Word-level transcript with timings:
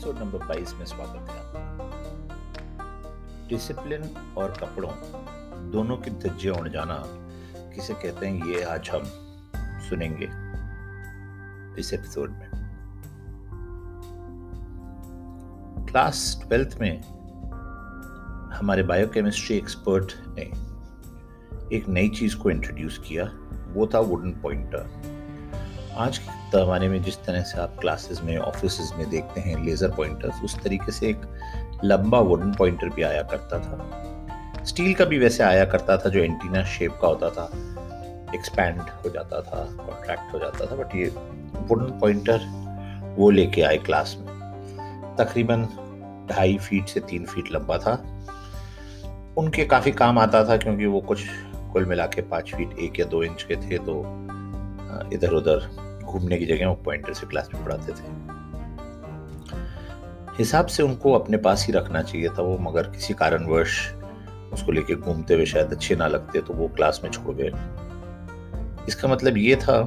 Episode 0.00 0.18
number 0.18 0.38
22 0.46 0.72
में 0.74 0.84
स्वागत 0.86 1.30
है 1.30 1.48
डिसिप्लिन 3.48 4.02
और 4.38 4.50
कपड़ों, 4.50 4.92
दोनों 5.70 5.96
की 5.96 6.10
धज्जे 6.10 6.50
उड़ 6.50 6.68
जाना, 6.68 7.02
किसे 7.74 7.94
कहते 7.94 8.26
हैं, 8.26 8.46
ये 8.46 8.62
आज 8.62 8.90
हम 8.90 9.02
सुनेंगे 9.88 10.28
इस 11.80 11.92
एपिसोड 11.92 12.30
में। 12.30 12.48
क्लास 15.86 16.40
ट्वेल्थ 16.46 16.78
में 16.80 17.02
हमारे 18.52 18.82
बायोकेमिस्ट्री 18.82 19.56
एक्सपर्ट 19.56 20.14
ने 20.28 20.50
एक 21.76 21.88
नई 21.88 22.08
चीज़ 22.08 22.36
को 22.36 22.50
इंट्रोड्यूस 22.50 22.98
किया, 23.08 23.24
वो 23.74 23.86
था 23.86 24.00
वुडन 24.00 24.30
पॉइंटर 24.32 25.09
आज 26.00 26.18
के 26.18 26.32
ज़माने 26.52 26.86
में 26.88 27.02
जिस 27.02 27.16
तरह 27.24 27.42
से 27.42 27.58
आप 27.60 27.76
क्लासेस 27.80 28.20
में 28.24 28.36
ऑफ़िस 28.38 28.92
में 28.98 29.08
देखते 29.10 29.40
हैं 29.40 29.56
लेज़र 29.64 29.90
पॉइंटर्स 29.96 30.42
उस 30.44 30.54
तरीके 30.62 30.92
से 30.92 31.08
एक 31.08 31.26
लंबा 31.84 32.18
वुडन 32.20 32.52
पॉइंटर 32.52 32.88
भी 32.88 33.02
आया 33.02 33.22
करता 33.32 33.58
था। 33.58 34.64
स्टील 34.64 34.94
का 34.94 35.04
भी 35.04 35.18
वैसे 35.18 35.42
आया 35.44 35.64
करता 35.64 35.96
था, 35.96 36.08
जो 36.08 36.20
एंटीना 36.20 36.62
शेप 36.66 36.98
का 37.02 37.08
होता 37.08 37.30
था। 37.30 37.44
एक्सपैंड 38.34 38.80
हो 38.80 39.10
जाता 39.10 39.40
था 39.40 39.64
कॉन्ट्रैक्ट 39.76 40.32
हो 40.34 40.38
जाता 40.38 40.70
था 40.70 40.76
बट 40.76 40.94
ये 40.96 41.08
वुडन 41.68 41.98
पॉइंटर 42.00 42.46
वो 43.18 43.30
लेके 43.30 43.62
आए 43.62 43.76
क्लास 43.80 44.16
में। 44.20 44.26
तकरीबन 45.18 45.66
ढाई 46.30 46.56
फीट 46.58 46.88
से 46.88 47.00
तीन 47.10 47.26
फीट 47.26 47.52
लंबा 47.52 47.78
था। 47.78 47.94
उनके 49.38 49.64
काफ़ी 49.66 49.92
काम 49.92 50.18
आता 50.18 50.44
था, 50.48 50.56
क्योंकि 50.56 50.86
वो 50.86 51.00
कुछ 51.02 51.26
कुल 51.72 51.84
मिला 51.84 52.06
के 52.06 52.22
पाँच 52.24 52.54
फीट 52.54 52.78
एक 52.78 53.00
या 53.00 53.06
दो 53.06 53.22
इंच 53.22 53.42
के 53.42 53.56
थे 53.58 53.78
तो 53.80 54.02
इधर 55.12 55.32
उधर 55.32 55.68
घूमने 56.10 56.38
की 56.38 56.46
जगह, 56.46 56.68
वो 56.68 56.74
पॉइंटर 56.84 57.12
से 57.12 57.26
क्लास 57.26 57.48
में 57.54 57.64
पढ़ाते 57.64 57.92
थे। 57.92 58.18
हिसाब 60.38 60.66
से 60.66 60.82
उनको 60.82 61.12
अपने 61.12 61.36
पास 61.36 61.66
ही 61.66 61.72
रखना 61.72 62.02
चाहिए 62.02 62.28
था 62.28 62.42
वो, 62.42 62.58
मगर 62.58 62.90
किसी 62.90 63.14
कारणवश 63.14 63.94
उसको 64.52 64.72
लेके 64.72 64.94
घूमते 64.94 65.34
हुए 65.34 65.46
शायद 65.46 65.72
अच्छे 65.72 65.96
ना 65.96 66.06
लगते 66.06 66.40
तो 66.40 66.54
वो 66.54 66.68
क्लास 66.68 67.00
में 67.04 67.10
छोड़ 67.10 67.34
गए। 67.36 67.50
इसका 68.88 69.08
मतलब 69.08 69.36
ये 69.36 69.56
था 69.56 69.82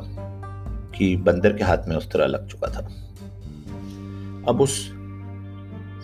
कि 0.95 1.16
बंदर 1.17 1.53
के 1.53 1.64
हाथ 1.64 1.88
में 1.88 1.95
उस 1.95 2.12
तरह 2.12 2.25
लग 2.25 2.47
चुका 2.47 2.67
था। 2.67 2.86
अब 4.47 4.62
उस 4.62 4.75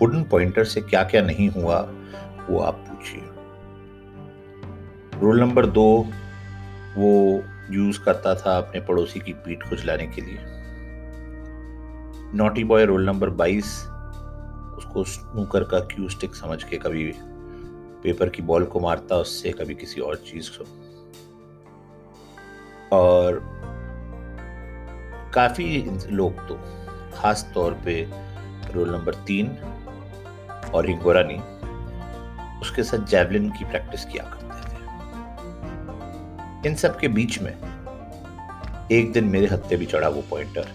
वुडन 0.02 0.24
पॉइंटर 0.24 0.64
से 0.64 0.82
क्या 0.82 1.04
क्या 1.04 1.22
नहीं 1.22 1.50
हुआ, 1.50 1.80
वो 2.50 2.60
आप 2.60 2.86
पूछिए। 2.88 3.22
रोल 5.22 5.40
नंबर 5.40 5.66
दो, 5.66 5.88
वो 6.98 7.44
यूज़ 7.72 8.00
करता 8.00 8.36
था 8.36 8.58
अपने 8.58 8.82
पड़ोसी 8.82 9.20
की 9.20 9.34
पीठ 9.34 9.64
को 9.64 9.70
खुजलाने 9.70 10.08
के 10.08 10.22
लिए। 10.22 10.38
नोटी 12.34 12.64
बॉय 12.64 12.86
रोल 12.86 13.06
नंबर 13.06 13.30
22 13.30 13.66
उसको 14.78 15.04
स्नूकर 15.04 15.64
का 15.64 15.80
क्यू 15.80 16.10
स्टिक 16.10 16.36
समझ 16.36 16.64
के 16.64 16.78
कभी 16.78 17.14
पेपर 18.04 18.30
की 18.30 18.42
बॉल 18.42 18.66
को 18.66 18.80
मारता, 18.80 19.16
उससे 19.16 19.52
कभी 19.52 19.76
किसी 19.76 20.02
और 20.02 20.16
चीज़ 20.16 20.50
को। 20.50 20.66
और 22.92 23.42
काफ़ी 25.34 25.92
लोग 26.12 26.48
तो 26.48 26.60
खास 27.14 27.52
तौर 27.54 27.72
पे 27.86 28.10
रोल 28.74 28.90
नंबर 28.90 29.14
तीन 29.14 29.48
और 30.74 30.88
हिंगोरानी 30.88 31.40
उसके 32.62 32.84
साथ 32.84 33.06
जैवलिन 33.06 33.50
की 33.50 33.66
प्रैक्टिस 33.66 34.06
किया 34.06 34.24
करते 34.24 34.39
इन 36.66 36.76
सब 36.76 37.00
के 37.00 37.08
बीच 37.08 37.40
में 37.42 37.52
एक 38.92 39.12
दिन 39.12 39.26
मेरे 39.26 39.48
हत्ते 39.48 39.78
भी 39.78 39.86
चढ़ा 39.86 40.08
वो 40.08 40.22
पॉइंटर 40.30 40.68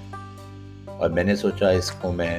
और 0.90 1.12
मैंने 1.12 1.36
सोचा, 1.36 1.70
इसको 1.70 2.12
मैं 2.12 2.36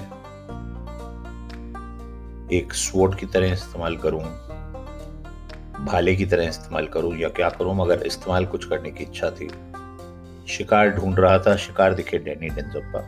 एक 2.52 2.74
स्वोट 2.74 3.20
की 3.20 3.26
तरह 3.26 3.54
इस्तेमाल 3.54 3.98
करूँ, 3.98 4.22
भाले 5.86 6.16
की 6.16 6.26
तरह 6.26 6.48
इस्तेमाल 6.48 6.88
करूँ, 6.88 7.16
या 7.18 7.30
क्या 7.30 7.50
करूँ, 7.50 7.76
मगर 7.76 8.06
इस्तेमाल 8.08 8.46
कुछ 8.46 8.66
करने 8.66 8.92
की 8.92 9.04
इच्छा 9.04 9.30
थी। 9.32 9.50
शिकार 10.48 10.90
ढूंढ 10.90 11.20
रहा 11.20 11.38
था, 11.40 11.56
शिकार 11.56 11.94
दिखे 11.94 12.18
डेनी 12.18 12.50
डेंजप्पा 12.50 13.02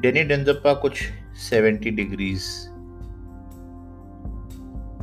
डेनी 0.00 0.22
डेंजप्पा 0.24 0.74
कुछ 0.74 1.02
70 1.50 1.90
डिग्रीज 1.90 2.42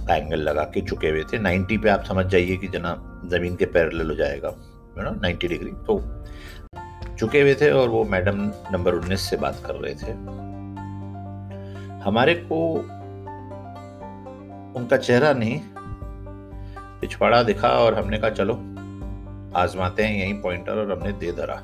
एंगल 0.10 0.40
लगा 0.40 0.64
के 0.64 0.82
चुके 0.82 1.10
हुए 1.10 1.24
थे। 1.24 1.38
90 1.40 1.78
पे 1.78 1.90
आप 1.90 2.04
समझ 2.04 2.26
जाइए 2.26 2.58
कि 2.58 2.68
जना 2.68 2.94
ज़मीन 3.26 3.56
के 3.56 3.66
पैरेलल 3.66 4.10
हो 4.10 4.16
जाएगा 4.16 4.50
नो 4.98 5.12
90 5.22 5.48
डिग्री 5.48 5.72
तो 5.88 6.00
चुके 7.18 7.42
हुए 7.42 7.56
थे 7.56 7.70
और 7.72 7.90
वो 7.90 8.04
मैडम 8.06 8.38
नंबर 8.74 8.96
19 8.96 9.30
से 9.30 9.38
बात 9.38 9.62
कर 9.66 9.76
रहे 9.76 9.94
थे। 9.94 10.12
हमारे 12.04 12.34
को 12.36 12.58
उनका 14.80 14.98
चेहरा 14.98 15.34
नहीं, 15.34 15.60
पिछवाड़ा 17.02 17.42
दिखा 17.44 17.70
और 17.70 17.94
हमने 17.94 18.18
कहा, 18.18 18.30
चलो, 18.30 18.54
आजमाते 19.56 20.04
हैं 20.04 20.18
यही 20.18 20.34
पॉइंटर 20.34 20.72
और 20.72 20.92
हमने 20.92 21.12
दे 21.12 21.32
धरा। 21.32 21.56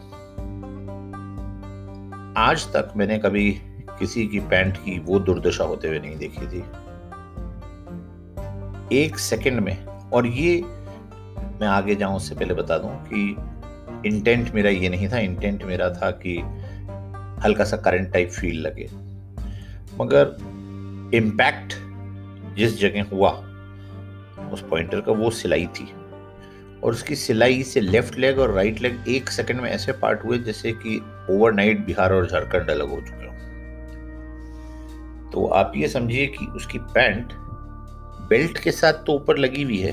आज 2.37 2.65
तक 2.67 2.93
मैंने 2.97 3.17
कभी 3.17 3.51
किसी 3.99 4.27
की 4.27 4.39
पैंट 4.39 4.77
की 4.77 4.99
वो 4.99 5.19
दुर्दशा 5.19 5.63
होते 5.63 5.87
हुए 5.87 5.99
नहीं 5.99 6.17
देखी 6.17 6.47
थी। 6.47 6.63
एक 8.91 9.17
सेकंड 9.19 9.59
में, 9.59 9.85
और 9.85 10.27
ये 10.27 10.61
मैं 11.61 11.67
आगे 11.67 11.95
जाऊँ 11.95 12.15
उससे 12.15 12.35
पहले 12.35 12.53
बता 12.53 12.77
दूँ 12.77 12.91
कि 13.03 14.09
इंटेंट 14.09 14.51
मेरा 14.51 14.69
ये 14.69 14.89
नहीं 14.89 15.07
था 15.09 15.19
इंटेंट 15.19 15.63
मेरा 15.63 15.89
था 15.89 16.11
कि 16.11 16.37
हल्का 17.45 17.63
सा 17.63 17.77
करंट 17.77 18.11
टाइप 18.13 18.29
फील 18.29 18.61
लगे। 18.61 18.89
मगर 19.99 20.35
इम्पैक्ट 21.15 21.73
जिस 22.57 22.79
जगह 22.79 23.05
हुआ, 23.13 23.29
उस 24.53 24.63
पॉइंटर 24.69 25.01
का 25.01 25.11
वो 25.11 25.29
सिलाई 25.29 25.65
थी। 25.65 25.91
और 26.83 26.91
उसकी 26.91 27.15
सिलाई 27.15 27.63
से 27.63 27.81
लेफ़्ट 27.81 28.17
लेग 28.19 28.39
और 28.39 28.51
राइट 28.51 28.81
लेग 28.81 29.03
एक 29.07 29.29
सेकंड 29.29 29.61
में 29.61 29.69
ऐसे 29.69 29.91
पार्ट 29.91 30.23
हुए 30.25 30.37
जैसे 30.37 30.71
कि 30.71 30.97
ओवरनाइट 31.29 31.85
बिहार 31.85 32.13
और 32.13 32.27
झारखंड 32.27 32.69
अलग 32.69 32.89
हो 32.89 33.01
चुके 33.01 33.25
हो। 33.25 33.31
तो 35.31 35.45
आप 35.47 35.73
ये 35.75 35.87
समझिए 35.87 36.25
कि 36.27 36.45
उसकी 36.45 36.79
पैंट 36.79 37.33
बेल्ट 38.31 38.57
के 38.57 38.71
साथ 38.71 38.93
तो 39.05 39.13
ऊपर 39.13 39.37
लगी 39.37 39.63
हुई 39.63 39.77
है, 39.77 39.91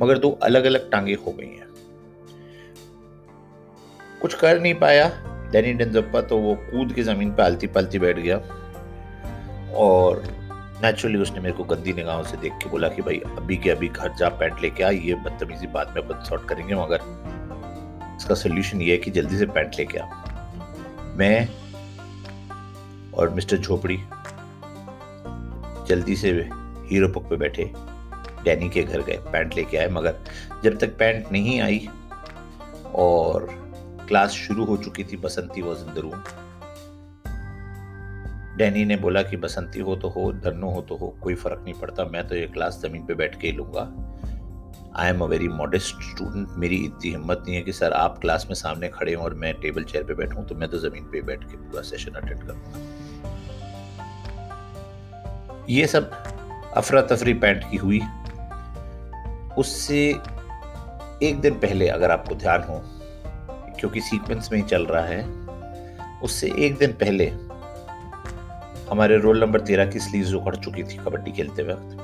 मगर 0.00 0.18
दो 0.18 0.30
अलग 0.42 0.64
अलग 0.64 0.90
टांगे 0.90 1.14
हो 1.16 1.32
गई 1.32 1.46
हैं। 1.46 1.66
कुछ 4.22 4.34
कर 4.34 4.60
नहीं 4.60 4.74
पाया। 4.74 5.08
डैनी 5.52 5.72
डेंजप्पा 5.72 6.20
तो 6.22 6.38
वो 6.38 6.54
कूद 6.62 6.92
के 6.92 7.02
ज़मीन 7.02 7.32
पर 7.34 7.42
आलती 7.42 7.66
पालती 7.66 7.98
बैठ 7.98 8.18
गया 8.18 8.36
और 9.76 10.22
नेचुरली 10.82 11.18
उसने 11.18 11.40
मेरे 11.40 11.54
को 11.54 11.64
गंदी 11.64 11.92
निगाहों 11.92 12.22
से 12.24 12.36
देख 12.36 12.52
के 12.52 12.68
बोला 12.70 12.88
कि 12.88 13.02
भाई, 13.02 13.20
अभी 13.36 13.56
के 13.56 13.70
अभी 13.70 13.88
घर 13.88 14.14
जा, 14.14 14.28
पैंट 14.30 14.60
लेके 14.62 14.82
आ, 14.82 14.90
ये 14.90 15.14
बदतमीजी 15.16 15.66
बाद 15.66 15.92
में 15.96 16.02
अपन 16.02 16.24
सॉर्ट 16.24 16.48
करेंगे, 16.48 16.74
मगर 16.74 17.00
इसका 18.16 18.34
सोल्यूशन 18.34 18.82
ये 18.82 18.90
है 18.92 18.98
कि 18.98 19.10
जल्दी 19.10 19.38
से 19.38 19.46
पैंट 19.48 19.74
लेके 19.78 19.98
आ। 19.98 20.06
मैं 21.16 21.48
और 23.14 23.30
मिस्टर 23.30 23.56
झोपड़ी 23.56 23.98
जल्दी 25.88 26.16
से 26.16 26.32
हीरो 26.90 27.08
पुक 27.08 27.28
पे 27.30 27.36
बैठे। 27.36 27.70
डैनी 28.44 28.68
के 28.68 28.82
घर 28.82 29.02
गए, 29.02 29.16
पैंट 29.32 29.54
लेके 29.56 29.76
आए, 29.76 29.88
मगर 29.88 30.14
जब 30.64 30.78
तक 30.78 30.96
पैंट 30.98 31.32
नहीं 31.32 31.60
आई 31.60 31.88
और 32.96 33.46
क्लास 34.08 34.30
शुरू 34.32 34.64
हो 34.64 34.76
चुकी 34.76 35.04
थी, 35.04 35.16
Basanti 35.18 35.62
was 35.62 35.84
in 35.86 35.94
the 35.94 35.98
room 35.98 36.22
Danny 38.58 38.84
ने 38.84 38.96
बोला 38.96 39.22
कि 39.22 39.36
बसंती 39.36 39.80
हो 39.80 39.94
तो 39.96 40.08
हो 40.08 40.32
धरनो 40.34 40.70
हो 40.70 40.80
तो 40.82 40.96
हो, 40.96 41.08
कोई 41.22 41.34
फ़र्क 41.34 41.60
नहीं 41.64 41.74
पड़ता, 41.80 42.04
मैं 42.04 42.26
तो 42.28 42.36
ये 42.36 42.46
क्लास 42.46 42.80
ज़मीन 42.82 43.04
पे 43.06 43.14
बैठ 43.14 43.40
के 43.40 43.46
ही 43.48 43.52
लूँगा। 43.52 43.82
I 44.96 45.08
am 45.10 45.20
a 45.20 45.26
very 45.26 45.48
modest 45.48 46.02
student 46.04 46.48
मेरी 46.58 46.76
इतनी 46.84 47.10
हिम्मत 47.10 47.42
नहीं 47.46 47.56
है 47.56 47.62
कि 47.62 47.72
सर 47.72 47.92
आप 47.92 48.18
क्लास 48.20 48.46
में 48.48 48.54
सामने 48.54 48.88
खड़े 48.88 49.14
हों 49.14 49.24
और 49.24 49.34
मैं 49.34 49.52
टेबल 49.60 49.84
चेयर 49.84 50.04
पे 50.04 50.14
बैठूं 50.14 50.44
तो 50.44 50.54
मैं 50.54 50.68
तो 50.70 50.78
ज़मीन 50.78 51.04
पे 51.12 51.20
बैठ 51.22 51.44
के 51.44 51.56
पूरा 51.56 51.82
सेशन 51.82 52.12
अटेंड 52.12 52.42
करूँगा। 52.42 52.80
ये 55.68 55.86
सब 55.86 56.10
अफरा 56.76 57.02
तफरी 57.02 57.34
पैंट 57.34 57.70
की 57.70 57.76
हुई। 57.76 58.00
उससे 59.58 59.98
एक 61.22 61.40
दिन 61.40 61.54
पहले 61.54 61.88
अगर 61.88 62.10
आपको 62.10 62.34
ध्यान 62.34 62.62
हो, 62.62 62.80
क्योंकि 63.80 64.00
सीक्वेंस 64.00 64.48
में 64.52 64.58
ही 64.58 64.64
चल 64.64 64.86
रहा 64.86 65.04
है, 65.04 65.22
उससे 66.22 66.52
एक 66.58 66.76
दिन 66.78 66.92
पहले 66.92 67.26
हमारे 68.90 69.16
रोल 69.16 69.40
नंबर 69.40 69.60
तेरह 69.60 69.86
की 69.86 69.98
स्लीव 69.98 70.36
उखड़ 70.36 70.54
चुकी 70.56 70.82
थी 70.82 70.96
कबड्डी 70.96 71.32
खेलते 71.32 71.62
वक्त। 71.62 71.96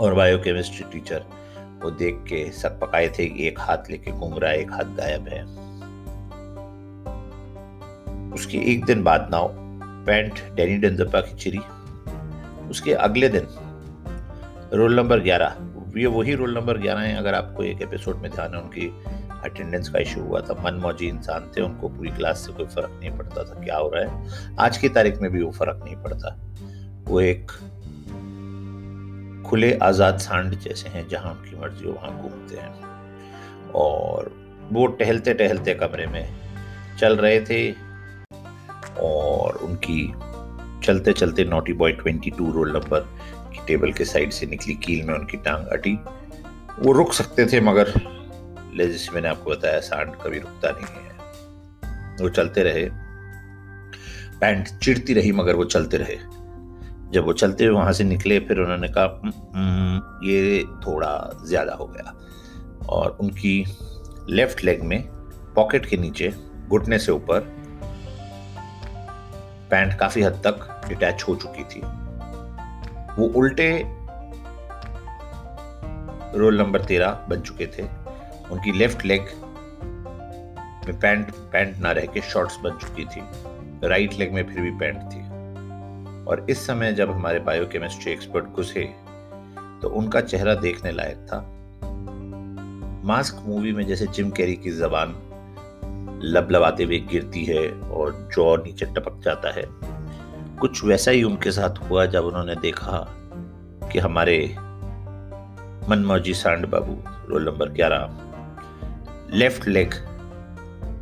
और 0.00 0.14
बायोकेमिस्ट्री 0.14 0.84
टीचर 0.92 1.24
वो 1.82 1.90
देख 1.90 2.14
के 2.14 2.50
सक 2.52 2.78
पकाए 2.80 3.08
थे 3.08 3.24
एक 3.46 3.60
हाथ 3.60 3.90
लेके 3.90 4.10
घूम 4.10 4.38
रहा 4.38 4.50
है, 4.50 4.60
एक 4.60 4.72
हाथ 4.72 4.96
गायब 4.96 5.28
है। 5.28 5.42
उसके 8.34 8.58
एक 8.72 8.84
दिन 8.84 9.02
बाद 9.02 9.28
नाव 9.30 9.50
पैंट 10.06 10.40
डेनी 10.54 10.76
डेंजपा 10.76 11.20
की 11.20 11.34
चिरी। 11.34 11.60
उसके 12.70 12.92
अगले 12.92 13.28
दिन, 13.28 13.46
रोल 14.74 14.94
नंबर 14.94 15.20
ग्यारह, 15.20 15.56
ये 15.96 16.06
वही 16.06 16.34
रोल 16.34 16.54
नंबर 16.54 16.78
ग्यारह 16.78 17.00
है, 17.00 17.16
अगर 17.16 17.34
आपको 17.34 17.62
एक 17.62 17.82
एपिसोड 17.82 18.16
में 18.16 18.30
ध्यान 18.30 18.54
है 18.54 18.60
उनकी 18.60 18.86
अटेंडेंस 19.44 19.88
का 19.88 19.98
इशू 19.98 20.20
हुआ 20.20 20.40
था 20.40 20.54
मन 20.64 20.74
मौजी 20.74 21.06
इंसान 21.06 21.50
थे, 21.56 21.62
उनको 21.62 21.88
पूरी 21.88 22.10
क्लास 22.10 22.38
से 22.38 22.52
कोई 22.52 22.66
फ़र्क 22.66 22.98
नहीं 23.00 23.10
पड़ता 23.10 23.44
था, 23.44 23.60
क्या 23.64 23.76
हो 23.76 23.90
रहा 23.94 24.04
है? 24.04 24.28
आज 24.60 24.78
की 24.78 24.88
तारीख 24.88 25.20
में 25.20 25.30
भी 25.30 25.42
वो 25.42 25.50
फ़र्क 25.50 25.80
नहीं 25.84 25.96
पड़ता। 25.96 26.36
वो 27.08 27.20
एक 27.20 27.50
खुले 29.46 29.72
आज़ाद 29.82 30.18
सांड 30.18 30.54
जैसे 30.54 30.88
हैं, 30.88 31.08
जहाँ 31.08 31.32
उनकी 31.32 31.56
मर्ज़ी 31.56 31.86
हो, 31.86 31.92
वहाँ 31.92 32.22
घूमते 32.22 32.56
हैं। 32.56 33.72
और 33.74 34.32
वो 34.72 34.86
टहलते 34.86 35.34
टहलते 35.34 35.74
कमरे 35.74 36.06
में 36.06 36.28
चल 36.98 37.16
रहे 37.16 37.40
थे, 37.40 37.70
और 39.00 39.56
उनकी 39.56 40.12
चलते 40.90 41.12
चलते 41.12 41.44
naughty 41.44 41.72
boy 41.72 41.92
twenty 41.92 42.30
two 42.30 42.50
roll 42.52 42.72
number 42.72 43.00
की 43.52 43.60
टेबल 43.66 43.92
के 43.92 44.04
साइड 44.04 44.30
से 44.32 44.46
निकली 44.46 44.74
कील 44.84 45.02
में 45.06 45.14
उनकी 45.14 45.36
टांग 45.36 45.66
अटी 45.66 45.92
वो 46.78 46.92
रुक 46.92 47.12
सकते 47.12 47.44
थे, 47.46 47.60
मगर 47.60 47.92
जैसे 48.76 49.12
मैंने 49.12 49.28
आपको 49.28 49.50
बताया, 49.50 49.80
सांड 49.80 50.14
कभी 50.22 50.38
रुकता 50.38 50.70
नहीं 50.70 51.04
है। 51.04 52.16
वो 52.20 52.28
चलते 52.28 52.62
रहे। 52.62 52.84
पैंट 54.40 54.68
चिड़ती 54.78 55.14
रही, 55.14 55.32
मगर 55.32 55.54
वो 55.54 55.64
चलते 55.66 55.96
रहे। 55.96 56.16
जब 57.12 57.24
वो 57.26 57.32
चलते 57.34 57.64
हुए 57.64 57.74
वहाँ 57.74 57.92
से 57.92 58.04
निकले, 58.04 58.38
फिर 58.40 58.58
उन्होंने 58.58 58.88
कहा 58.88 59.30
ये 60.24 60.64
थोड़ा 60.86 61.12
ज़्यादा 61.46 61.74
हो 61.74 61.86
गया। 61.86 62.14
और 62.88 63.16
उनकी 63.20 63.64
लेफ़्ट 64.28 64.64
लेग 64.64 64.82
में 64.82 65.02
पॉकेट 65.54 65.86
के 65.86 65.96
नीचे, 65.96 66.32
घुटने 66.68 66.98
से 66.98 67.12
ऊपर, 67.12 67.40
पैंट 69.70 69.98
काफ़ी 69.98 70.22
हद 70.22 70.42
तक 70.46 70.69
डिटैच 70.88 71.24
हो 71.28 71.34
चुकी 71.36 71.64
थी। 71.64 71.80
वो 73.18 73.26
उल्टे 73.36 73.70
रोल 76.38 76.58
नंबर 76.58 76.84
तेरह 76.84 77.26
बन 77.28 77.40
चुके 77.40 77.66
थे। 77.66 77.82
उनकी 78.50 78.72
लेफ़्ट 78.72 79.04
लेग 79.04 79.22
में 80.86 80.98
पैंट 81.00 81.30
पैंट 81.52 81.78
ना 81.78 81.92
रह 81.92 82.06
के 82.06 82.20
शॉर्ट्स 82.20 82.58
बन 82.60 82.78
चुकी 82.78 83.04
थी। 83.04 83.22
राइट 83.88 84.14
लेग 84.14 84.32
में 84.32 84.42
फिर 84.44 84.62
भी 84.62 84.70
पैंट 84.70 85.02
थी। 85.02 85.20
और 86.24 86.46
इस 86.50 86.66
समय 86.66 86.92
जब 86.92 87.10
हमारे 87.10 87.38
बायोकेमिस्ट्री 87.40 88.12
एक्सपर्ट 88.12 88.44
घुसे 88.44 88.84
तो 89.82 89.88
उनका 89.88 90.20
चेहरा 90.20 90.54
देखने 90.54 90.92
लायक 90.92 91.26
था। 91.26 91.38
मास्क 93.04 93.42
मूवी 93.46 93.72
में 93.72 93.86
जैसे 93.86 94.06
जिम 94.06 94.30
कैरी 94.30 94.56
की 94.56 94.70
जबान 94.70 95.14
लबलबाते 96.24 96.84
हुए 96.84 96.98
गिरती 96.98 97.44
है 97.44 97.70
और 97.70 98.28
जॉ 98.36 98.56
नीचे 98.56 98.86
टपक 98.86 99.20
जाता 99.24 99.52
है। 99.54 99.64
कुछ 100.60 100.84
वैसा 100.84 101.10
ही 101.10 101.22
उनके 101.22 101.50
साथ 101.52 101.78
हुआ 101.80 102.04
जब 102.06 102.24
उन्होंने 102.24 102.54
देखा 102.54 102.98
कि 103.92 103.98
हमारे 103.98 104.56
मनमौजी 105.88 106.34
सांड 106.34 106.66
बाबू, 106.66 106.96
रोल 107.28 107.44
नंबर 107.44 107.68
ग्यारह, 107.68 108.10
लेफ़्ट 109.34 109.68
लेग 109.68 109.94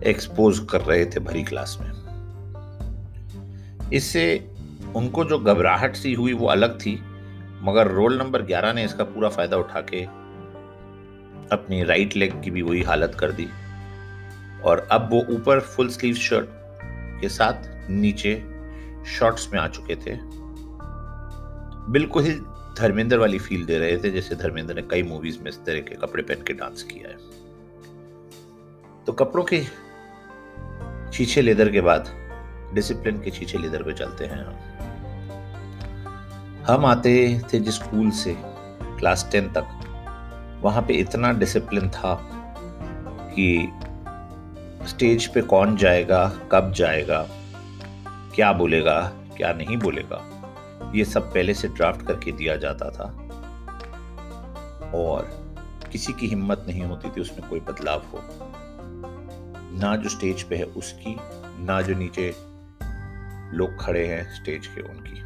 एक्सपोज 0.07 0.59
कर 0.71 0.81
रहे 0.81 1.05
थे 1.07 1.21
भरी 1.21 1.43
क्लास 1.43 1.79
में। 1.81 1.91
इससे 3.93 4.25
उनको 4.97 5.25
जो 5.25 5.39
घबराहट 5.39 5.97
सी 5.97 6.13
हुई 6.15 6.33
वो 6.33 6.47
अलग 6.47 6.79
थी, 6.81 6.95
मगर 7.63 7.87
रोल 7.87 8.19
नंबर 8.19 8.43
ग्यारह 8.43 8.73
ने 8.73 8.85
इसका 8.85 9.05
पूरा 9.05 9.29
फ़ायदा 9.29 9.57
उठा 9.57 9.81
के 9.81 10.03
अपनी 11.53 11.83
राइट 11.85 12.17
लेग 12.17 12.43
की 12.43 12.51
भी 12.51 12.63
वही 12.63 12.83
हालत 12.83 13.15
कर 13.15 13.33
दी। 13.33 13.49
और 14.65 14.87
अब 14.93 15.09
वो 15.13 15.25
ऊपर 15.31 15.61
फुल 15.61 15.89
स्लीव 15.89 16.15
शर्ट 16.15 16.49
के 17.21 17.29
साथ 17.29 17.69
नीचे 17.91 18.35
शॉर्ट्स 19.07 19.53
में 19.53 19.61
आ 19.61 19.69
चुके 19.69 19.97
थे। 19.97 20.17
बिल्कुल 21.93 22.25
ही 22.25 22.33
धर्मेंद्र 22.79 23.19
वाली 23.19 23.39
फील 23.39 23.65
दे 23.67 23.79
रहे 23.79 23.97
थे, 23.97 24.11
जैसे 24.11 24.35
धर्मेंद्र 24.35 24.75
ने 24.75 24.83
कई 24.83 25.03
मूवीज़ 25.03 25.39
में 25.39 25.51
इस 25.51 25.59
तरह 25.67 25.81
के 25.81 25.95
कपड़े 25.95 26.23
पहन 26.23 26.43
के 26.43 26.53
डांस 26.53 26.83
किया 26.83 27.09
है। 27.09 27.17
तो 29.05 29.13
कपड़ों 29.13 29.45
के 29.45 29.65
छीछे 31.13 31.43
लेदर 31.43 31.71
के 31.71 31.81
बाद 31.81 32.09
डिसिप्लिन 32.75 33.21
के 33.23 33.31
छीछे 33.31 33.59
लेदर 33.59 33.83
पे 33.83 33.93
चलते 33.93 34.25
हैं 34.25 34.45
हम। 34.45 34.55
हम 36.67 36.87
आते 36.87 37.41
थे 37.53 37.59
जिस 37.59 37.75
स्कूल 37.75 38.11
से 38.11 38.37
क्लास 38.99 39.29
टेन 39.33 39.49
तक, 39.49 39.67
वहाँ 40.63 40.83
पे 40.83 40.95
इतना 40.95 41.33
डिसिप्लिन 41.33 41.91
था 41.91 42.15
कि 43.35 43.73
स्टेज 44.89 45.27
पे 45.27 45.43
कौन 45.43 45.77
जाएगा, 45.77 46.29
कब 46.53 46.73
जाएगा 46.73 47.27
क्या 48.39 48.53
बोलेगा, 48.53 49.13
क्या 49.37 49.53
नहीं 49.53 49.77
बोलेगा? 49.77 50.19
ये 50.95 51.05
सब 51.05 51.35
पहले 51.35 51.55
से 51.55 51.69
ड्राफ्ट 51.69 52.07
करके 52.07 52.33
दिया 52.33 52.57
जाता 52.57 52.91
था। 52.91 53.05
और 54.95 55.47
किसी 55.93 56.13
की 56.13 56.27
हिम्मत 56.27 56.65
नहीं 56.69 56.83
होती 56.83 57.11
थी 57.11 57.21
उसमें 57.21 57.51
कोई 57.51 57.61
बदलाव 57.61 57.99
हो। 57.99 58.21
ना 59.79 59.97
जो 59.97 60.09
स्टेज 60.09 60.43
पे 60.43 60.57
है 60.57 60.65
उसकी, 60.65 61.17
ना 61.65 61.81
जो 61.81 61.95
नीचे 61.95 62.37
लोग 63.57 63.81
खड़े 63.81 64.07
हैं 64.07 64.35
स्टेज 64.35 64.67
के 64.67 64.81
उनकी। 64.81 65.23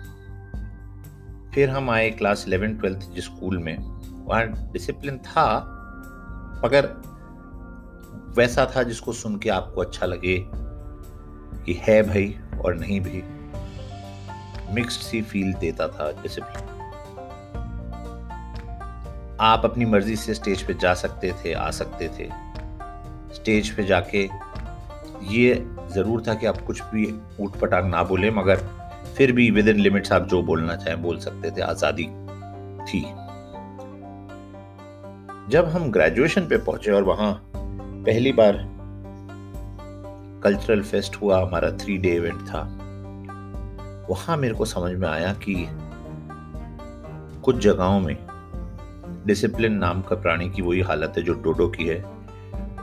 फिर 1.55 1.71
हम 1.71 1.91
आए 1.91 2.11
क्लास 2.11 2.45
इलेवन 2.47 2.75
ट्वेल्थ 2.75 2.99
जिस 2.99 3.25
स्कूल 3.25 3.59
में, 3.59 3.79
वहाँ 4.25 4.73
डिसिप्लिन 4.73 5.19
था, 5.19 5.59
मगर 6.65 6.87
वैसा 8.37 8.73
था 8.77 8.83
जिसको 8.83 9.13
सुन 9.13 9.39
के 9.39 9.51
आपको 9.51 9.81
अच्छा 9.81 10.07
लगे 10.07 10.49
कि 11.65 11.73
है 11.73 12.03
भाई 12.03 12.39
और 12.65 12.75
नहीं 12.75 13.01
भी। 13.01 13.23
मिक्स्ड 14.75 15.01
सी 15.01 15.23
फील 15.23 15.53
देता 15.55 15.89
था 15.89 16.11
डिसिप्लिन 16.23 16.71
आप 19.41 19.65
अपनी 19.65 19.85
मर्ज़ी 19.85 20.17
से 20.17 20.35
स्टेज 20.35 20.63
पे 20.63 20.75
जा 20.75 20.93
सकते 20.95 21.33
थे, 21.45 21.53
आ 21.53 21.71
सकते 21.71 22.09
थे। 22.09 22.29
स्टेज 23.35 23.71
पे 23.71 23.85
जाके 23.85 24.29
ये 25.31 25.55
ज़रूर 25.95 26.23
था 26.29 26.35
कि 26.35 26.47
आप 26.47 26.61
कुछ 26.67 26.83
भी 26.85 27.07
ऊट 27.41 27.59
पटांग 27.61 27.89
ना 27.91 28.03
बोले, 28.03 28.31
मगर 28.31 28.61
फिर 29.17 29.33
भी 29.33 29.51
विद 29.51 29.69
इन 29.69 29.79
लिमिट्स 29.79 30.13
आप 30.13 30.29
जो 30.29 30.43
बोलना 30.43 30.77
चाहें, 30.77 31.03
बोल 31.03 31.19
सकते 31.19 31.51
थे। 31.51 31.63
आज़ादी 31.63 32.05
थी। 32.83 33.03
जब 35.51 35.69
हम 35.69 35.91
ग्रेजुएशन 35.91 36.47
पे 36.49 36.57
पहुँचे 36.59 36.91
और 36.91 37.03
वहाँ 37.03 37.33
पहली 37.55 38.33
बार 38.33 38.57
कल्चरल 40.43 40.83
फेस्ट 40.83 41.17
हुआ, 41.17 41.41
हमारा 41.43 41.71
थ्री 41.71 41.97
डे 41.99 42.15
इवेंट 42.17 42.41
था। 42.41 42.61
वहाँ 44.11 44.37
मेरे 44.37 44.55
को 44.55 44.65
समझ 44.65 44.93
में 44.93 45.09
आया 45.09 45.33
कि 45.45 45.55
कुछ 47.43 47.57
जगहों 47.57 48.01
में 48.01 48.17
डिसिप्लिन 49.27 49.73
नाम 49.73 50.03
का 50.03 50.17
प्राणी 50.17 50.49
की 50.51 50.63
वही 50.63 50.81
हालत 50.81 51.15
है 51.17 51.23
जो 51.23 51.35
डोडो 51.35 51.69
की 51.69 51.85
है। 51.85 51.99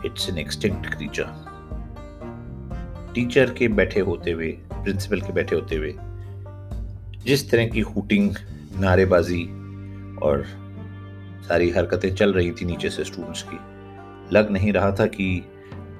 It's 0.05 0.29
an 0.29 0.37
extinct 0.37 0.95
creature 0.95 1.47
teacher 3.15 3.53
के 3.53 3.67
बैठे 3.67 3.99
होते 3.99 4.31
हुए 4.31 4.51
प्रिंसिपल 4.73 5.21
के 5.21 5.33
बैठे 5.33 5.55
होते 5.55 5.75
हुए, 5.75 5.93
जिस 7.25 7.49
तरह 7.51 7.67
की 7.67 7.79
हुटिंग, 7.81 8.35
नारेबाजी 8.79 9.43
और 10.17 10.43
सारी 11.47 11.69
हरकतें 11.69 12.13
चल 12.15 12.33
रही 12.33 12.51
थी 12.51 12.65
नीचे 12.65 12.89
से 12.89 13.03
स्टूडेंट्स 13.03 13.43
की, 13.43 13.59
लग 14.35 14.51
नहीं 14.51 14.73
रहा 14.73 14.91
था 14.91 15.05
कि 15.05 15.25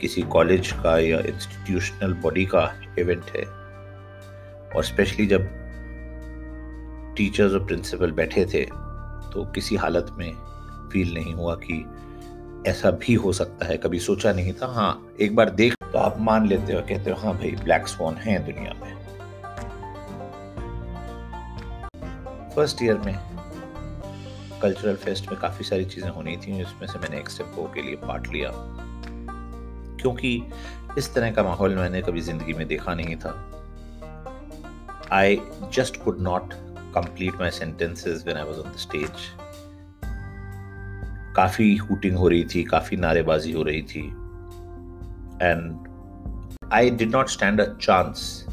किसी 0.01 0.21
कॉलेज 0.31 0.71
का 0.73 0.97
या 0.99 1.19
इंस्टीट्यूशनल 1.19 2.13
बॉडी 2.23 2.45
का 2.45 2.63
इवेंट 2.99 3.31
है। 3.35 3.43
और 4.75 4.83
स्पेशली 4.83 5.25
जब 5.27 5.47
टीचर्स 7.17 7.53
और 7.53 7.65
प्रिंसिपल 7.65 8.11
बैठे 8.11 8.45
थे 8.45 8.63
तो 9.33 9.45
किसी 9.55 9.75
हालत 9.75 10.11
में 10.17 10.31
फील 10.91 11.13
नहीं 11.13 11.33
हुआ 11.33 11.55
कि 11.63 11.85
ऐसा 12.67 12.91
भी 12.91 13.13
हो 13.13 13.33
सकता 13.33 13.65
है। 13.65 13.77
कभी 13.77 13.99
सोचा 13.99 14.33
नहीं 14.33 14.53
था 14.53 14.67
हाँ 14.73 14.91
एक 15.21 15.35
बार 15.35 15.49
देख 15.49 15.75
तो 15.83 15.97
आप 15.99 16.19
मान 16.19 16.47
लेते 16.47 16.73
हो, 16.73 16.81
कहते 16.81 17.11
हो 17.11 17.17
हाँ 17.17 17.33
भाई 17.37 17.51
ब्लैक 17.63 17.87
स्वॉन 17.87 18.15
है 18.15 18.37
दुनिया 18.45 18.73
में। 18.81 18.97
फ़र्स्ट 22.55 22.83
ईयर 22.83 22.97
में 22.97 23.15
कल्चरल 24.61 24.95
फेस्ट 24.95 25.31
में 25.31 25.39
काफ़ी 25.39 25.65
सारी 25.65 25.85
चीज़ें 25.85 26.09
होनी 26.09 26.35
थी 26.37 26.57
जिसमें 26.57 26.87
से 26.87 26.99
मैंने 26.99 27.17
एक्सेप्ट 27.17 27.73
के 27.73 27.81
लिए 27.81 27.95
पार्ट 27.95 28.27
लिया। 28.27 28.49
क्योंकि 30.01 30.41
इस 30.97 31.13
तरह 31.13 31.31
का 31.31 31.43
माहौल 31.43 31.75
मैंने 31.75 32.01
कभी 32.01 32.21
ज़िंदगी 32.21 32.53
में 32.53 32.67
देखा 32.67 32.93
नहीं 32.95 33.15
था। 33.15 33.33
I 35.13 35.41
just 35.73 36.03
could 36.03 36.19
not 36.21 36.53
complete 36.95 37.35
my 37.39 37.51
sentences 37.55 38.21
when 38.27 38.37
I 38.37 38.43
was 38.45 38.59
on 38.61 38.71
the 38.75 38.79
stage. 38.83 39.25
काफ़ी 41.35 41.75
हुटिंग 41.77 42.15
हो 42.17 42.27
रही 42.27 42.43
थी 42.53 42.63
काफ़ी 42.63 42.97
नारेबाजी 42.97 43.51
हो 43.51 43.63
रही 43.63 43.81
थी। 43.91 44.01
And 45.41 46.67
I 46.73 46.89
did 46.89 47.11
not 47.15 47.29
stand 47.29 47.61
a 47.61 47.65
chance 47.81 48.45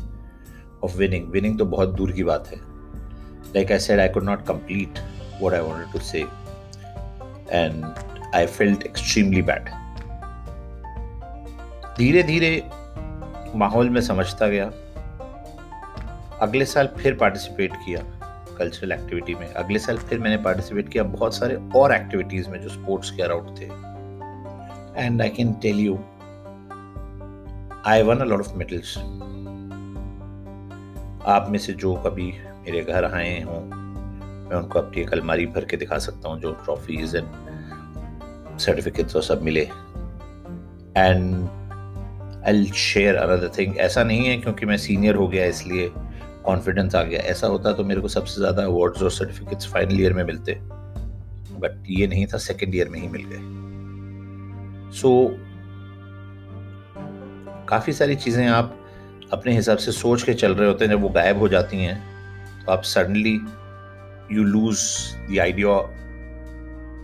of 0.84 0.96
winning 0.98 1.28
winning 1.32 1.58
तो 1.58 1.64
बहुत 1.64 1.94
दूर 1.96 2.12
की 2.12 2.24
बात 2.24 2.48
है। 2.48 2.58
Like 3.54 3.72
I 3.72 3.78
said 3.78 4.00
I 4.00 4.08
could 4.08 4.24
not 4.24 4.46
complete 4.46 4.98
what 5.40 5.54
I 5.54 5.62
wanted 5.62 5.90
to 5.94 6.00
say, 6.00 6.20
and 7.52 7.84
I 8.34 8.46
felt 8.46 8.86
extremely 8.90 9.42
bad. 9.50 9.66
धीरे 11.96 12.22
धीरे 12.22 12.70
माहौल 13.54 13.90
में 13.90 14.00
समझता 14.00 14.46
गया। 14.46 14.66
अगले 16.40 16.64
साल 16.64 16.86
फिर 16.86 17.14
पार्टिसिपेट 17.14 17.76
किया 17.76 18.02
कल्चरल 18.58 18.92
एक्टिविटी 18.92 19.34
में। 19.34 19.54
अगले 19.54 19.78
साल 19.78 19.98
फिर 19.98 20.18
मैंने 20.18 20.36
पार्टिसिपेट 20.36 20.88
किया 20.88 21.04
बहुत 21.04 21.34
सारे 21.34 21.56
और 21.76 21.94
एक्टिविटीज़ 21.94 22.48
में 22.50 22.60
जो 22.60 22.68
स्पोर्ट्स 22.68 23.10
के 23.10 23.22
अराउंड 23.22 23.58
थे। 23.58 23.64
And 25.04 25.22
I 25.22 25.28
can 25.28 25.52
tell 25.52 25.80
you 25.80 25.94
I 27.86 28.02
won 28.02 28.16
a 28.16 28.26
lot 28.26 28.44
of 28.44 28.52
medals. 28.52 28.98
आप 31.26 31.46
में 31.50 31.58
से 31.58 31.72
जो 31.72 31.94
कभी 31.94 32.32
मेरे 32.46 32.80
घर 32.84 33.04
आए 33.04 33.42
हों, 33.42 33.60
मैं 34.48 34.56
उनको 34.56 34.78
अपनी 34.78 35.02
एक 35.02 35.12
अलमारी 35.12 35.46
भर 35.46 35.64
के 35.64 35.76
दिखा 35.76 35.98
सकता 35.98 36.28
हूँ 36.28 36.40
जो 36.40 36.52
ट्रॉफीज 36.52 37.16
एंड 37.16 38.58
सर्टिफिकेट्स 38.58 39.16
और 39.16 39.22
सब 39.22 39.42
मिले। 39.42 39.70
And 40.96 41.48
I 42.48 42.64
share 42.74 43.16
another 43.16 43.50
thing 43.58 43.76
ऐसा 43.80 44.02
नहीं 44.04 44.26
है 44.26 44.36
क्योंकि 44.36 44.66
मैं 44.66 44.76
सीनियर 44.78 45.14
हो 45.14 45.26
गया 45.28 45.44
इसलिए 45.46 45.90
कॉन्फिडेंस 46.44 46.94
आ 46.94 47.02
गया। 47.02 47.20
ऐसा 47.30 47.46
होता 47.46 47.72
तो 47.72 47.84
मेरे 47.84 48.00
को 48.00 48.08
सबसे 48.08 48.40
ज़्यादा 48.40 48.64
अवार्ड्स 48.64 49.02
और 49.02 49.10
सर्टिफिकेट्स 49.10 49.72
फाइनल 49.72 50.00
ईयर 50.00 50.12
में 50.12 50.22
मिलते। 50.24 50.58
बट 51.60 51.84
ये 51.90 52.06
नहीं 52.06 52.26
था 52.26 52.38
सेकेंड 52.38 52.74
ईयर 52.74 52.88
में 52.88 53.00
ही 53.00 53.08
मिल 53.08 53.22
गए। 53.32 53.40
सो 54.92 55.08
so, 55.08 55.34
काफ़ी 57.68 57.92
सारी 57.92 58.14
चीज़ें 58.16 58.46
आप 58.46 58.76
अपने 59.32 59.54
हिसाब 59.54 59.78
से 59.78 59.92
सोच 59.92 60.22
के 60.22 60.34
चल 60.34 60.54
रहे 60.54 60.68
होते 60.68 60.84
हैं 60.84 60.92
जब 60.92 61.00
वो 61.02 61.08
गायब 61.08 61.38
हो 61.38 61.48
जाती 61.48 61.76
हैं 61.76 61.96
तो 62.64 62.72
आप 62.72 62.82
suddenly 62.84 63.34
you 64.32 64.44
lose 64.44 64.78
the 65.30 65.38
idea 65.40 65.68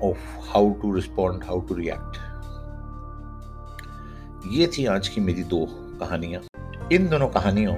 of 0.08 0.20
how 0.52 0.70
to 0.82 0.94
respond 0.94 1.44
how 1.44 1.60
to 1.60 1.74
react 1.74 2.18
ये 4.46 4.66
थी 4.66 4.86
आज 4.86 5.08
की 5.08 5.20
मेरी 5.20 5.42
दो 5.42 5.66
कहानियाँ। 5.70 6.42
इन 6.92 7.08
दोनों 7.08 7.28
कहानियों 7.28 7.74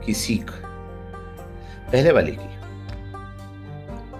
की 0.00 0.14
सीख 0.14 0.50
पहले 1.92 2.12
वाली 2.12 2.32
की। 2.32 2.54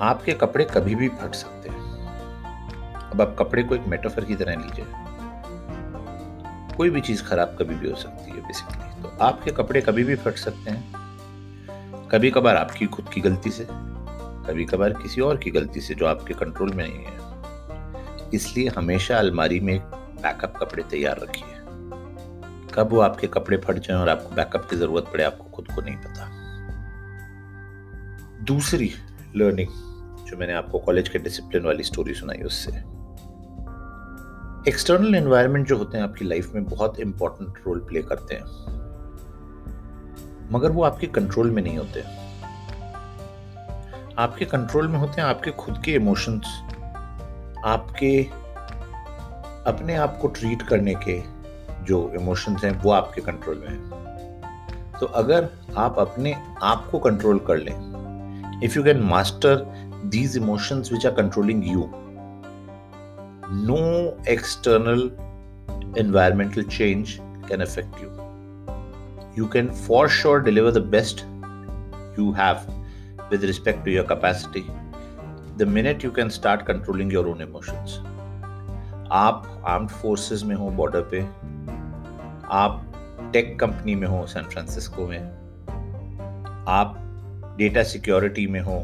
आपके 0.01 0.33
कपड़े 0.33 0.65
कभी 0.65 0.95
भी 0.95 1.09
फट 1.09 1.35
सकते 1.35 1.69
हैं। 1.69 1.79
अब 3.11 3.21
आप 3.21 3.37
कपड़े 3.39 3.63
को 3.63 3.75
एक 3.75 3.87
मेटाफर 3.87 4.25
की 4.25 4.35
तरह 4.35 4.57
लीजिए। 4.57 4.85
कोई 6.77 6.91
भी 6.91 7.01
चीज़ 7.01 7.23
खराब 7.25 7.57
कभी 7.61 7.75
भी 7.75 7.91
हो 7.91 7.97
सकती 7.97 8.31
है 8.31 8.41
बेसिकली 8.41 9.03
तो 9.03 9.17
आपके 9.21 9.51
कपड़े 9.51 9.81
कभी 9.81 10.05
भी 10.05 10.17
फट 10.17 10.35
सकते 10.35 10.71
हैं। 10.71 12.09
कभी 12.09 12.31
कभार 12.31 12.57
आपकी 12.57 12.87
खुद 12.87 13.09
की 13.09 13.21
गलती 13.21 13.51
से 13.51 13.67
कभी 13.71 14.65
कभार 14.65 14.93
किसी 14.93 15.21
और 15.21 15.37
की 15.37 15.51
गलती 15.51 15.81
से 15.81 15.95
जो 15.95 16.07
आपके 16.07 16.35
कंट्रोल 16.35 16.73
में 16.73 16.85
नहीं 16.89 17.05
है। 17.05 18.31
इसलिए 18.35 18.69
हमेशा 18.69 19.19
अलमारी 19.19 19.61
में 19.61 20.00
बैकअप 20.23 20.57
कपड़े 20.57 20.83
तैयार 20.83 21.19
रखिए। 21.19 21.57
कब 22.75 22.89
वो 22.91 23.01
आपके 23.01 23.27
कपड़े 23.27 23.57
फट 23.57 23.75
जाए 23.75 23.97
और 23.97 24.09
आपको 24.09 24.35
बैकअप 24.35 24.69
की 24.71 24.77
ज़रूरत 24.77 25.05
पड़े, 25.05 25.25
आपको 25.25 25.45
खुद 25.45 25.67
को 25.75 25.81
नहीं 25.81 25.97
पता। 25.97 26.31
दूसरी 28.45 28.93
लर्निंग 29.37 29.69
जो 30.27 30.37
मैंने 30.37 30.53
आपको 30.53 30.79
कॉलेज 30.79 31.09
के 31.09 31.19
डिसिप्लिन 31.19 31.65
वाली 31.65 31.83
स्टोरी 31.83 32.15
सुनाई 32.15 32.43
उससे। 32.43 32.71
एक्सटर्नल 34.71 35.15
एनवायरनमेंट 35.15 35.67
जो 35.67 35.77
होते 35.77 35.99
हैं, 35.99 36.05
आपकी 36.05 36.25
लाइफ 36.25 36.55
में 36.55 36.65
बहुत 36.65 37.01
इंपॉर्टेंट 37.01 37.55
रोल 37.67 37.79
प्ले 37.79 38.03
करते 38.03 38.35
हैं। 38.35 38.45
मगर 40.53 40.71
वो 40.71 40.83
आपके 40.83 41.07
कंट्रोल 41.07 41.51
में 41.51 41.63
नहीं 41.63 41.79
होते। 41.79 42.01
आपके 44.19 44.45
कंट्रोल 44.45 44.89
में 44.89 44.99
होते 44.99 45.21
हैं 45.21 45.29
आपके 45.29 45.51
खुद 45.51 45.83
के 45.85 45.93
इमोशंस 45.93 46.45
आपके 47.65 48.40
अपने 49.73 49.97
आप 49.97 50.19
को 50.19 50.29
ट्रीट 50.29 50.63
करने 50.63 50.95
के 51.09 51.21
जो 51.85 51.99
इमोशंस 52.21 52.65
हैं, 52.65 52.73
वो 52.83 52.91
आपके 52.91 53.21
कंट्रोल 53.21 53.59
में 53.59 53.69
हैं। 53.69 54.01
तो 55.01 55.07
अगर 55.07 55.49
आप 55.79 55.99
अपने 55.99 56.35
आप 56.63 56.89
को 56.91 56.99
कंट्रोल 56.99 57.39
कर 57.49 57.57
लें 57.57 58.61
if 58.65 58.77
you 58.77 58.83
can 58.85 59.01
master 59.01 59.57
these 60.07 60.37
emotions 60.37 60.93
which 60.93 61.07
are 61.07 61.13
controlling 61.13 61.67
you 61.69 61.91
know 63.69 63.79
external 64.29 65.01
environmental 65.99 66.63
change 66.63 67.17
can 67.49 67.61
affect 67.61 68.03
you 68.03 68.11
you 69.39 69.47
can 69.53 69.71
for 69.87 70.09
sure 70.11 70.43
deliver 70.43 70.71
the 70.71 70.85
best 70.91 71.25
you 72.19 72.31
have 72.33 72.71
with 73.31 73.45
respect 73.45 73.85
to 73.85 73.91
your 73.91 74.07
capacity 74.07 74.65
the 75.57 75.69
minute 75.69 76.05
you 76.05 76.11
can 76.11 76.29
start 76.29 76.63
controlling 76.63 77.13
your 77.13 77.27
own 77.27 77.43
emotions 77.43 78.01
आप 79.13 79.63
armed 79.67 79.91
forces 79.91 80.43
में 80.43 80.55
हो 80.57 80.71
border 80.71 81.01
पे, 81.01 81.21
आप 82.51 82.87
tech 83.33 83.59
company 83.61 83.95
में 83.95 84.09
हो 84.09 84.27
San 84.27 84.45
Francisco 84.45 85.07
में, 85.07 85.21
आप 86.69 86.95
data 87.59 87.83
security 87.83 88.47
में 88.47 88.61
हो 88.61 88.79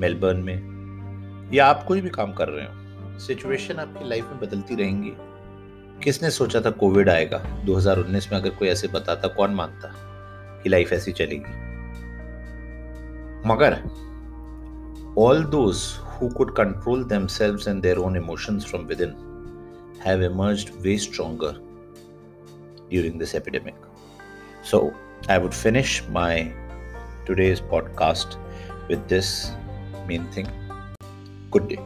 मेलबर्न 0.00 0.36
में, 0.36 1.50
या 1.54 1.66
आप 1.66 1.84
कोई 1.84 2.00
भी 2.00 2.10
काम 2.10 2.32
कर 2.32 2.48
रहे 2.48 2.64
हो 2.64 3.18
सिचुएशन 3.18 3.74
आपकी 3.74 4.08
लाइफ 4.08 4.24
में 4.24 4.40
बदलती 4.40 4.74
रहेंगी। 4.74 5.12
किसने 6.04 6.30
सोचा 6.30 6.60
था 6.60 6.70
कोविड 6.70 7.08
आएगा? 7.08 7.38
2019 7.64 8.32
में 8.32 8.40
अगर 8.40 8.50
कोई 8.50 8.68
ऐसे 8.68 8.88
बताता, 8.88 9.28
कौन 9.28 9.54
मानता 9.54 9.92
कि 10.62 10.68
लाइफ 10.68 10.92
ऐसी 10.92 11.12
चलेगी? 11.12 11.66
मगर 13.48 13.72
all 15.18 15.44
those 15.44 15.76
who 16.18 16.32
could 16.34 16.54
control 16.54 17.04
themselves 17.04 17.66
and 17.66 17.82
their 17.82 17.98
own 17.98 18.16
emotions 18.16 18.64
from 18.64 18.86
within 18.86 19.14
have 20.00 20.22
emerged 20.22 20.70
way 20.84 20.96
stronger 20.96 21.56
during 22.90 23.18
this 23.18 23.34
epidemic. 23.34 23.74
So, 24.62 24.94
I 25.28 25.38
would 25.38 25.54
finish 25.54 26.06
my 26.08 26.52
today's 27.24 27.60
podcast 27.60 28.36
with 28.88 29.08
this 29.08 29.50
main 30.06 30.26
thing. 30.28 30.48
Good 31.50 31.68
day. 31.68 31.80